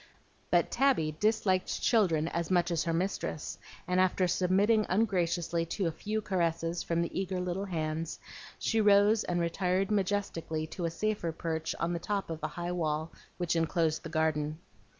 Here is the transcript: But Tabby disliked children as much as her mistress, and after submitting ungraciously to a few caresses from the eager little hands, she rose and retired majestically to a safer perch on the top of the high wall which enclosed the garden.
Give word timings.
But 0.49 0.71
Tabby 0.71 1.15
disliked 1.19 1.79
children 1.79 2.27
as 2.29 2.49
much 2.49 2.71
as 2.71 2.85
her 2.85 2.91
mistress, 2.91 3.59
and 3.87 3.99
after 3.99 4.27
submitting 4.27 4.87
ungraciously 4.89 5.63
to 5.77 5.85
a 5.85 5.91
few 5.91 6.21
caresses 6.23 6.81
from 6.81 7.03
the 7.03 7.21
eager 7.21 7.39
little 7.39 7.65
hands, 7.65 8.17
she 8.57 8.81
rose 8.81 9.23
and 9.23 9.39
retired 9.39 9.91
majestically 9.91 10.65
to 10.65 10.85
a 10.85 10.89
safer 10.89 11.31
perch 11.31 11.75
on 11.79 11.93
the 11.93 11.99
top 11.99 12.31
of 12.31 12.41
the 12.41 12.47
high 12.47 12.71
wall 12.71 13.11
which 13.37 13.55
enclosed 13.55 14.01
the 14.01 14.09
garden. 14.09 14.57